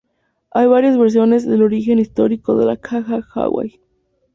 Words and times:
Hay 0.49 0.65
varias 0.65 0.97
versiones 0.97 1.45
del 1.47 1.61
origen 1.61 1.99
histórico 1.99 2.57
de 2.57 2.65
la 2.65 2.75
Ka 2.77 3.03
Hae 3.07 3.21
Hawaiʻi. 3.21 3.79